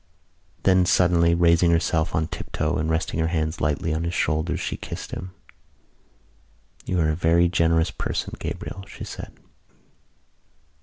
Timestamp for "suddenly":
0.87-1.35